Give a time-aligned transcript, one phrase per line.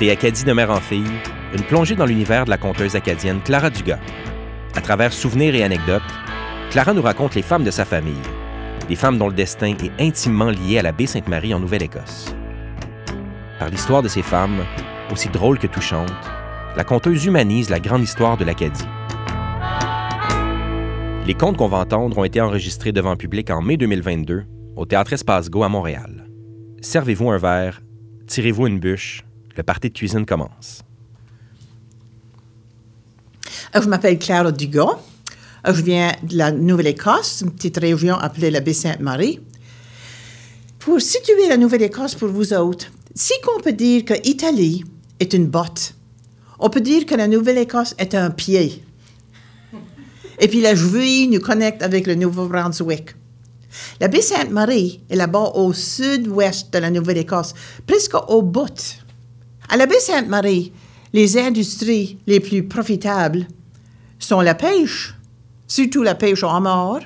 [0.00, 1.12] Écoutez Acadie de mère en fille,
[1.54, 3.98] une plongée dans l'univers de la conteuse acadienne Clara Dugas.
[4.74, 6.00] À travers souvenirs et anecdotes,
[6.70, 8.22] Clara nous raconte les femmes de sa famille,
[8.88, 12.34] des femmes dont le destin est intimement lié à la baie Sainte-Marie en Nouvelle-Écosse.
[13.58, 14.64] Par l'histoire de ces femmes,
[15.12, 16.14] aussi drôle que touchante,
[16.76, 18.88] la conteuse humanise la grande histoire de l'Acadie.
[21.26, 24.44] Les contes qu'on va entendre ont été enregistrés devant public en mai 2022
[24.76, 26.26] au Théâtre Espace Go à Montréal.
[26.80, 27.82] Servez-vous un verre,
[28.26, 29.24] tirez-vous une bûche,
[29.56, 30.82] le party de cuisine commence.
[33.74, 34.98] Je m'appelle Clara Dugas.
[35.64, 39.40] Je viens de la Nouvelle-Écosse, une petite région appelée la Baie-Sainte-Marie.
[40.78, 44.84] Pour situer la Nouvelle-Écosse pour vous autres, si qu'on peut dire que l'Italie
[45.18, 45.94] est une botte,
[46.58, 48.82] on peut dire que la Nouvelle-Écosse est un pied.
[50.38, 53.14] Et puis la Jouy nous connecte avec le Nouveau-Brunswick.
[54.00, 57.54] La baie Sainte-Marie est là-bas au sud-ouest de la Nouvelle-Écosse,
[57.86, 58.99] presque au bout.
[59.72, 60.72] À la baie Sainte-Marie,
[61.12, 63.46] les industries les plus profitables
[64.18, 65.14] sont la pêche,
[65.68, 67.02] surtout la pêche au homard,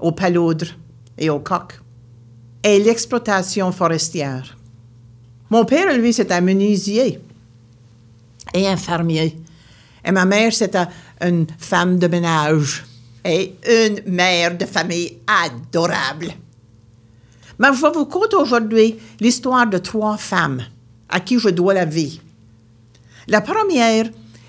[0.00, 0.66] au paloudre
[1.16, 1.80] et au coq,
[2.64, 4.58] et l'exploitation forestière.
[5.50, 7.20] Mon père, lui, c'est un menuisier
[8.52, 9.38] et un fermier.
[10.04, 10.76] Et ma mère, c'est
[11.20, 12.84] une femme de ménage
[13.24, 16.34] et une mère de famille adorable.
[17.60, 20.64] Mais je vais vous conter aujourd'hui l'histoire de trois femmes
[21.14, 22.20] à qui je dois la vie.
[23.28, 24.06] La première,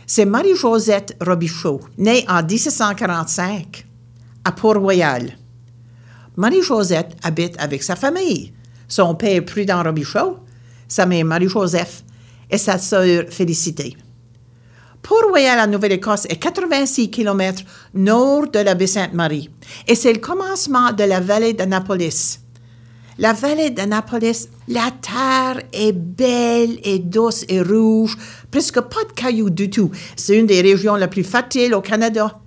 [0.07, 3.85] c'est Marie-Josette Robichaud, née en 1745
[4.43, 5.37] à Port-Royal.
[6.35, 8.51] Marie-Josette habite avec sa famille,
[8.87, 10.39] son père Prudent Robichaud,
[10.87, 12.03] sa mère Marie-Joseph
[12.49, 13.95] et sa sœur Félicité.
[15.03, 17.61] Port-Royal en Nouvelle-Écosse est 86 km
[17.93, 19.51] nord de la baie Sainte-Marie
[19.87, 22.39] et c'est le commencement de la vallée d'Annapolis.
[23.17, 28.17] La vallée d'Annapolis, la terre est belle et douce et rouge,
[28.51, 29.89] presque pas de cailloux du tout.
[30.17, 32.39] C'est une des régions les plus fertiles au Canada.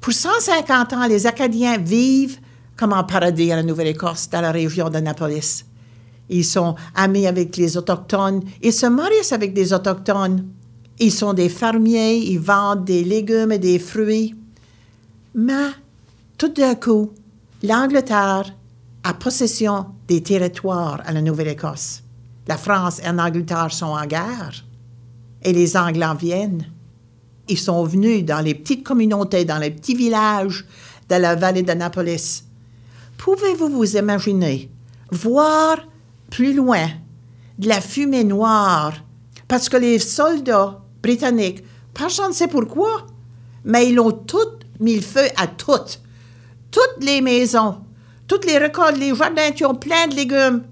[0.00, 2.38] Pour 150 ans, les Acadiens vivent
[2.76, 5.64] comme en paradis à la Nouvelle-Écosse, dans la région d'Annapolis.
[6.30, 10.46] Ils sont amis avec les Autochtones, ils se marient avec des Autochtones.
[11.00, 14.34] Ils sont des fermiers, ils vendent des légumes et des fruits.
[15.34, 15.70] Mais
[16.36, 17.12] tout d'un coup,
[17.62, 18.52] l'Angleterre
[19.04, 22.02] a possession des territoires à la Nouvelle-Écosse.
[22.46, 24.64] La France et l'Angleterre sont en guerre
[25.42, 26.66] et les Anglais en viennent.
[27.48, 30.66] Ils sont venus dans les petites communautés, dans les petits villages
[31.08, 32.44] de la vallée d'Annapolis.
[33.16, 34.70] Pouvez-vous vous imaginer
[35.10, 35.78] voir
[36.30, 36.88] plus loin
[37.58, 38.94] de la fumée noire?
[39.46, 43.06] Parce que les soldats britanniques, personne ne sait pourquoi,
[43.64, 46.00] mais ils ont tout mis le feu à toutes.
[46.70, 47.78] Toutes les maisons,
[48.28, 50.62] toutes les récoltes, les jardins qui ont plein de légumes.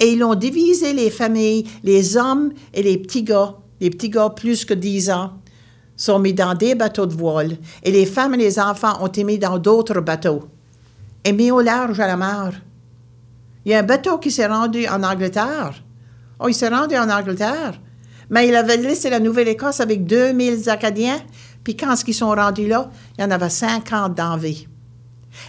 [0.00, 4.30] Et ils ont divisé les familles, les hommes et les petits gars, les petits gars
[4.30, 5.32] plus que 10 ans,
[5.96, 7.56] sont mis dans des bateaux de voile.
[7.84, 10.48] Et les femmes et les enfants ont été mis dans d'autres bateaux
[11.24, 12.60] et mis au large à la mer.
[13.64, 15.82] Il y a un bateau qui s'est rendu en Angleterre.
[16.40, 17.80] Oh, il s'est rendu en Angleterre.
[18.30, 21.20] Mais il avait laissé la Nouvelle-Écosse avec 2000 Acadiens,
[21.62, 24.66] puis quand ils sont rendus là, il y en avait 50 d'envie.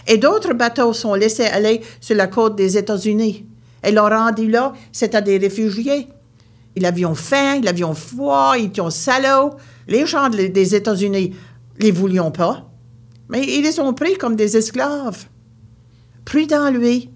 [0.06, 3.46] Et d'autres bateaux sont laissés aller sur la côte des États-Unis.
[3.84, 6.08] Et l'ont rendu là, c'était des réfugiés.
[6.74, 9.54] Ils avaient faim, ils avaient froid, ils étaient salauds.
[9.88, 11.32] Les gens des États-Unis
[11.78, 12.68] les voulions pas,
[13.28, 15.26] mais ils les ont pris comme des esclaves.
[16.24, 17.10] Prudent, lui,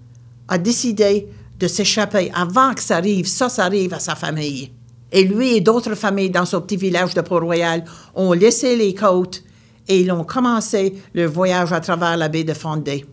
[0.47, 1.27] a décidé
[1.59, 4.71] de s'échapper avant que ça arrive, ça, ça arrive à sa famille.
[5.11, 7.83] Et lui et d'autres familles dans son petit village de Port-Royal
[8.15, 9.43] ont laissé les côtes
[9.91, 13.05] et ils ont commencé le voyage à travers la baie de Fondé.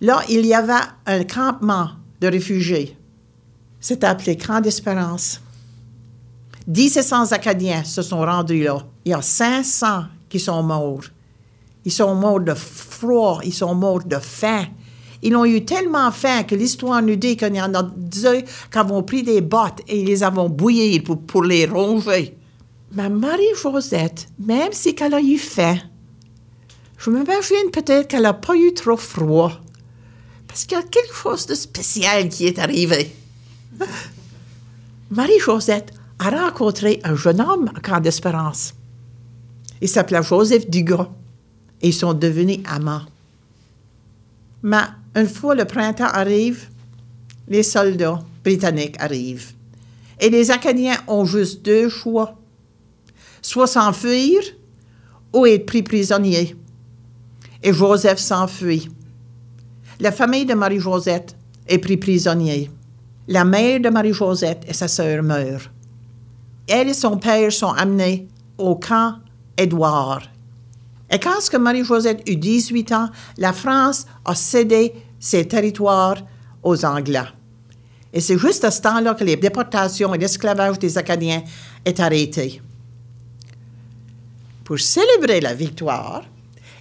[0.00, 0.72] Là, il y avait
[1.04, 1.90] un campement
[2.22, 2.96] de réfugiés.
[3.78, 5.42] C'est appelé Camp d'Espérance.
[6.66, 8.78] 1700 Acadiens se sont rendus là.
[9.04, 11.04] Il y a 500 qui sont morts.
[11.84, 14.64] Ils sont morts de froid, ils sont morts de faim,
[15.22, 18.78] ils ont eu tellement faim que l'histoire nous dit qu'il y en a deux qui
[18.78, 22.38] ont pris des bottes et ils les avons bouillies pour, les ronger.
[22.94, 25.78] Ma Marie-Josette, même si qu'elle a eu faim,
[26.98, 29.52] je m'imagine peut-être qu'elle n'a pas eu trop froid.
[30.46, 33.10] Parce qu'il y a quelque chose de spécial qui est arrivé.
[35.10, 38.74] Marie-Josette a rencontré un jeune homme à Camp d'Espérance.
[39.80, 41.08] Il s'appelait Joseph Dugas.
[41.80, 43.02] Et ils sont devenus amants.
[44.62, 44.84] Mais
[45.16, 46.68] une fois le printemps arrive,
[47.48, 49.52] les soldats britanniques arrivent.
[50.20, 52.38] Et les Acadiens ont juste deux choix.
[53.42, 54.40] Soit s'enfuir
[55.32, 56.56] ou être pris prisonnier.
[57.62, 58.88] Et Joseph s'enfuit.
[60.00, 61.36] La famille de Marie-Josette
[61.68, 62.70] est pris prisonnier.
[63.28, 65.70] La mère de Marie-Josette et sa sœur meurent.
[66.68, 68.28] elle et son père sont amenés
[68.58, 69.16] au camp
[69.56, 70.22] Édouard.
[71.10, 76.16] Et quand Marie-Josette eut 18 ans, la France a cédé ses territoires
[76.62, 77.28] aux Anglais.
[78.12, 81.42] Et c'est juste à ce temps-là que les déportations et l'esclavage des Acadiens
[81.84, 82.60] est arrêté.
[84.64, 86.22] Pour célébrer la victoire,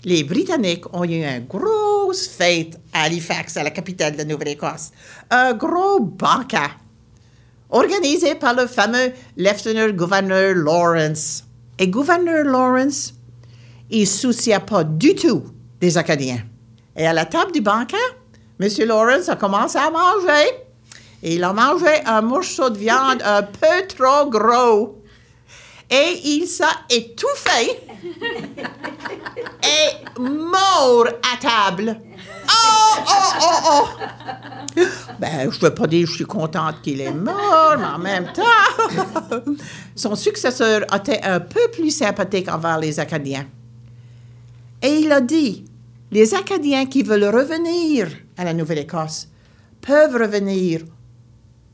[0.04, 4.92] les Britanniques ont eu une grosse fête à Halifax, à la capitale de la Nouvelle-Écosse.
[5.30, 6.72] Un gros banquet
[7.70, 11.44] organisé par le fameux lieutenant-gouverneur Lawrence.
[11.80, 13.14] Et gouverneur Lawrence,
[13.90, 15.44] il ne souciait pas du tout
[15.80, 16.44] des Acadiens.
[16.96, 17.96] Et à la table du banquet,
[18.60, 18.70] M.
[18.86, 20.50] Lawrence a commencé à manger.
[21.24, 25.01] Et il a mangé un morceau de viande un peu trop gros.
[25.92, 27.78] Et il s'est étouffé
[29.62, 32.00] et mort à table.
[32.48, 34.82] Oh, oh, oh, oh!
[35.20, 38.00] Ben, je ne veux pas dire que je suis contente qu'il est mort, mais en
[38.00, 39.52] même temps,
[39.96, 43.46] son successeur était un peu plus sympathique envers les Acadiens.
[44.82, 45.66] Et il a dit,
[46.12, 48.08] les Acadiens qui veulent revenir
[48.38, 49.28] à la Nouvelle-Écosse
[49.82, 50.82] peuvent revenir.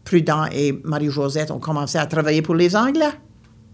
[0.03, 3.11] Prudent et Marie-Josette ont commencé à travailler pour les Anglais,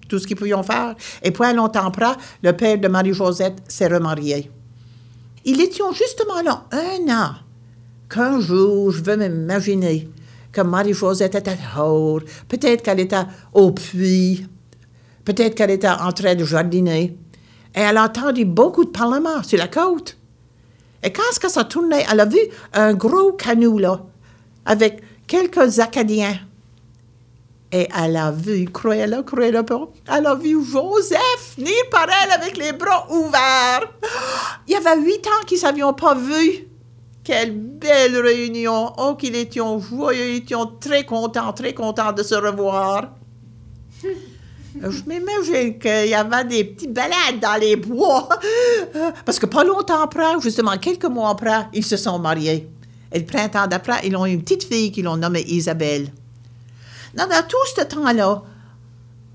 [0.07, 0.95] tout ce qu'ils pouvaient faire.
[1.21, 4.49] Et point longtemps après, le père de Marie-Josette s'est remarié.
[5.45, 7.33] Ils étaient justement là un an
[8.09, 10.09] qu'un jour, je veux m'imaginer
[10.51, 14.45] que Marie-Josette était haut, peut-être qu'elle était au puits,
[15.25, 17.17] peut-être qu'elle était en train de jardiner.
[17.75, 20.15] Et elle a entendu beaucoup de parlements sur la côte.
[21.01, 22.39] Et quand ce que ça tournait, elle a vu
[22.73, 24.05] un gros canot là,
[24.65, 26.37] avec quelques Acadiens.
[27.75, 32.55] Et elle a vu, croyez-le, croyez-le pas, elle a vu Joseph venir par elle avec
[32.55, 33.91] les bras ouverts.
[34.67, 36.67] Il y avait huit ans qu'ils ne pas vu.
[37.23, 38.93] Quelle belle réunion!
[38.99, 43.15] Oh, qu'ils étaient joyeux, ils étaient très contents, très contents de se revoir.
[44.03, 48.29] Je m'imagine qu'il y avait des petites balades dans les bois.
[49.25, 52.69] Parce que pas longtemps après, justement, quelques mois après, ils se sont mariés.
[53.11, 56.11] Et le printemps d'après, ils ont eu une petite fille qu'ils ont nommée Isabelle.
[57.13, 58.43] Dans, tout ce temps-là,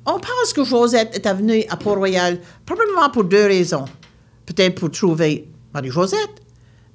[0.07, 3.85] on pense que Josette est venue à Port-Royal probablement pour deux raisons.
[4.47, 6.43] Peut-être pour trouver Marie-Josette,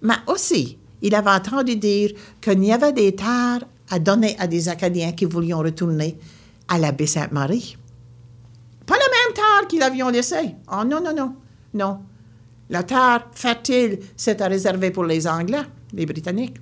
[0.01, 4.67] mais aussi, il avait entendu dire qu'il y avait des terres à donner à des
[4.67, 6.17] Acadiens qui voulaient retourner
[6.67, 7.77] à la baie Sainte-Marie.
[8.85, 10.55] Pas la même terre qu'ils avaient laissée.
[10.71, 11.35] Oh non, non, non,
[11.73, 11.99] non.
[12.69, 15.63] La terre fertile, c'était réservé pour les Anglais,
[15.93, 16.57] les Britanniques.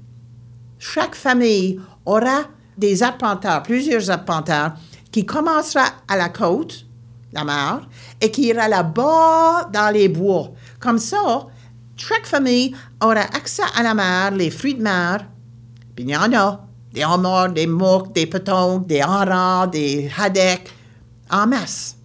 [0.77, 2.43] Chaque famille aura
[2.77, 4.73] des arpenteurs, plusieurs arpenteurs,
[5.11, 6.85] qui commencera à la côte,
[7.33, 7.87] la mer,
[8.19, 10.51] et qui ira là-bas dans les bois.
[10.79, 11.47] Comme ça,
[11.95, 15.25] chaque famille aura accès à la mer, les fruits de mer.
[15.95, 16.65] Puis il y en a.
[16.93, 20.73] Des homards, des mouques, des petons, des harengs, des haddocks,
[21.29, 21.95] en masse.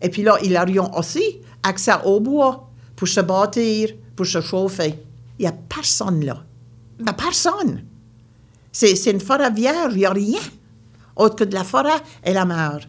[0.00, 5.02] Et puis là, ils auront aussi accès au bois pour se bâtir, pour se chauffer.
[5.38, 6.44] Il n'y a personne là.
[7.00, 7.82] Mais personne.
[8.78, 10.38] C'est, une forêt vierge, il n'y a rien
[11.16, 12.80] autre que de la forêt et la mer.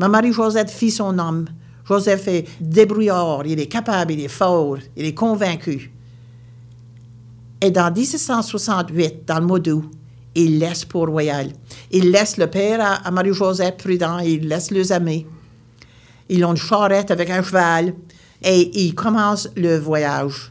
[0.00, 1.44] Ma Marie-Josette fit son homme.
[1.86, 5.92] Joseph est débrouillard, il est capable, il est fort, il est convaincu.
[7.60, 9.60] Et dans 1768, dans le mois
[10.34, 11.52] il laisse Port-Royal.
[11.92, 15.26] Il laisse le père à, Marie-Josette prudent, il laisse les amis.
[16.28, 17.94] Ils ont une charrette avec un cheval
[18.42, 20.50] et ils commencent le voyage.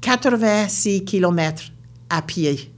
[0.00, 1.64] 86 kilomètres
[2.08, 2.71] à pied.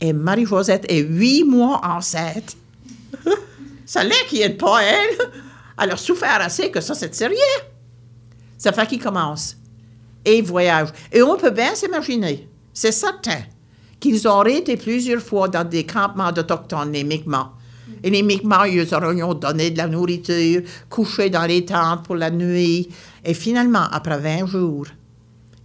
[0.00, 2.56] Et Marie-Josette est huit mois enceinte.
[3.86, 5.30] ça l'est qui est pas elle.
[5.80, 7.36] Elle a souffert assez que ça, c'est sérieux.
[8.56, 9.56] Ça fait qu'il commence.
[10.24, 10.88] Et voyage.
[11.12, 13.42] Et on peut bien s'imaginer, c'est certain,
[13.98, 17.48] qu'ils auraient été plusieurs fois dans des campements d'Autochtones, les Mi'kmaq.
[18.02, 22.30] Et les Mi'kmaq, ils auraient donné de la nourriture, couché dans les tentes pour la
[22.30, 22.88] nuit.
[23.24, 24.86] Et finalement, après 20 jours,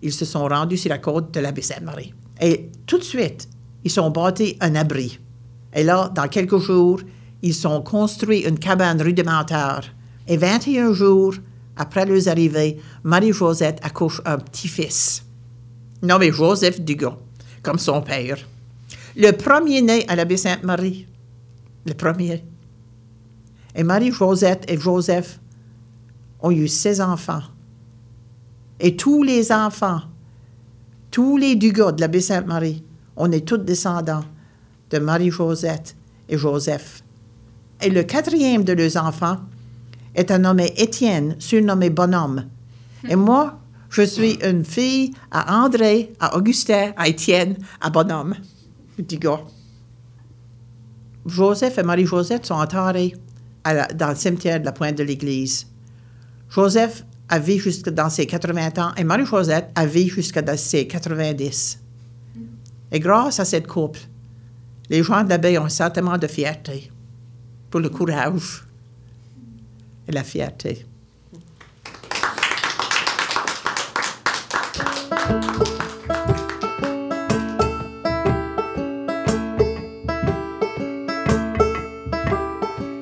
[0.02, 2.14] ils se sont rendus sur la côte de la baie Sainte-Marie.
[2.42, 3.48] Et tout de suite,
[3.84, 5.20] ils ont bâti un abri.
[5.74, 7.02] Et là, dans quelques jours,
[7.42, 9.82] ils ont construit une cabane rudimentaire.
[10.28, 11.36] Et 21 jours
[11.76, 15.26] après leur arrivée, Marie-Josette accouche un petit-fils,
[16.02, 17.18] nommé Joseph Dugon,
[17.62, 18.38] comme son père.
[19.16, 21.08] Le premier né à la baie Sainte-Marie.
[21.86, 22.44] Le premier.
[23.76, 25.40] Et Marie-Josette et Joseph
[26.40, 27.44] ont eu 16 enfants.
[28.80, 30.02] Et tous les enfants,
[31.12, 32.84] tous les Dugas de la baie Sainte-Marie,
[33.16, 34.24] on est tous descendants
[34.90, 35.96] de Marie-Josette
[36.30, 37.04] et Joseph.
[37.82, 39.38] Et le quatrième de leurs enfants
[40.16, 42.46] est un nommé Étienne, surnommé Bonhomme.
[43.10, 48.36] Et moi, je suis une fille à André, à Augustin, à Étienne, à Bonhomme.
[48.98, 49.42] Gars.
[51.26, 53.14] Joseph et Marie-Josette sont enterrés
[53.66, 55.68] dans le cimetière de la pointe de l'église.
[56.50, 61.83] Joseph a vécu jusqu'à dans ses 80 ans et Marie-Josette a vécu jusqu'à ses 90.
[62.94, 64.00] Et grâce à cette couple,
[64.90, 66.92] les gens de l'abbaye ont un sentiment de fierté
[67.72, 68.64] pour le courage
[70.08, 70.86] et la fierté.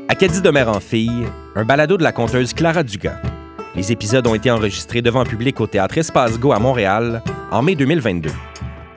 [0.08, 3.20] Acadie de mère en fille, un balado de la conteuse Clara Dugas.
[3.76, 7.22] Les épisodes ont été enregistrés devant public au théâtre Espace Go à Montréal
[7.52, 8.30] en mai 2022.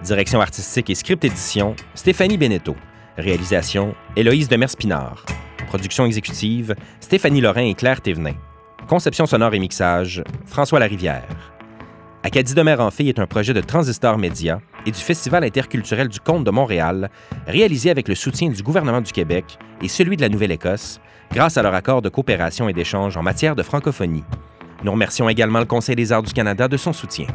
[0.04, 2.76] Direction artistique et script édition, Stéphanie Beneteau.
[3.16, 5.24] Réalisation, Héloïse Demers-Pinard.
[5.68, 8.34] Production exécutive, Stéphanie Lorrain et Claire Thévenin.
[8.86, 11.54] Conception sonore et mixage, François Larivière.
[12.22, 16.08] Acadie de mère en fille est un projet de Transistor Média et du Festival interculturel
[16.08, 17.08] du Conte de Montréal,
[17.46, 21.00] réalisé avec le soutien du gouvernement du Québec et celui de la Nouvelle-Écosse,
[21.32, 24.24] grâce à leur accord de coopération et d'échange en matière de francophonie.
[24.82, 27.26] Nous remercions également le Conseil des arts du Canada de son soutien.